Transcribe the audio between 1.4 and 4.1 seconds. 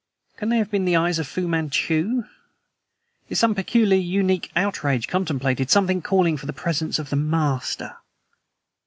Manchu? Is some peculiarly